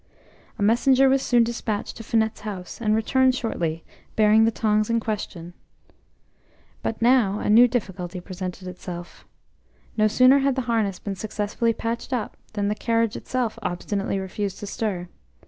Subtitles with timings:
[0.57, 3.83] A messenger was soon despatched to Finette's house, and returned shortly,
[4.15, 5.53] bearing the tongs in question.
[6.81, 9.27] But now a new difficulty presented itself.
[9.95, 14.57] No sooner had the harness been successfully patched up, than the carriage itself obstinately refused
[14.61, 15.07] to stir.